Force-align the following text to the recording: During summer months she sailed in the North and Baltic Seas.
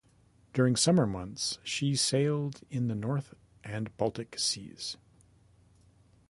During 0.53 0.75
summer 0.77 1.05
months 1.05 1.59
she 1.63 1.95
sailed 1.95 2.61
in 2.71 2.87
the 2.87 2.95
North 2.95 3.35
and 3.63 3.95
Baltic 3.97 4.39
Seas. 4.39 4.97